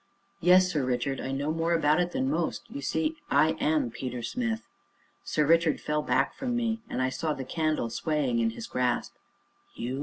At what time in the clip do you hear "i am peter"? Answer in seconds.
3.29-4.23